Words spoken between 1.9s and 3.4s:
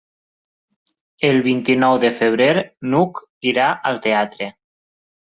de febrer n'Hug